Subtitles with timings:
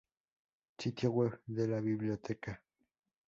[0.79, 2.59] Sitio web de la biblioteca.